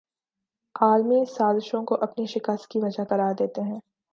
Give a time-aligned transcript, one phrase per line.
[0.75, 3.79] عالمی سازشوں کو اپنی شکست کی وجہ قرار دیتے ہیں